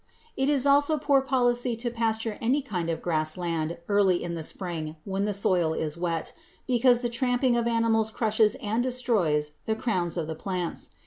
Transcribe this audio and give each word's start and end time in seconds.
It 0.35 0.49
is 0.49 0.65
also 0.65 0.97
poor 0.97 1.21
policy 1.21 1.75
to 1.75 1.91
pasture 1.91 2.39
any 2.41 2.63
kind 2.63 2.89
of 2.89 3.03
grass 3.03 3.37
land 3.37 3.77
early 3.87 4.23
in 4.23 4.33
the 4.33 4.41
spring 4.41 4.95
when 5.05 5.25
the 5.25 5.31
soil 5.31 5.75
is 5.75 5.95
wet, 5.95 6.33
because 6.65 7.01
the 7.01 7.07
tramping 7.07 7.55
of 7.55 7.67
animals 7.67 8.09
crushes 8.09 8.55
and 8.63 8.81
destroys 8.81 9.51
the 9.67 9.75
crowns 9.75 10.17
of 10.17 10.25
the 10.25 10.33
plants. 10.33 10.89